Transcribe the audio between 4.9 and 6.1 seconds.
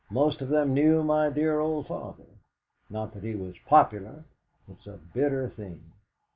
bitter thing."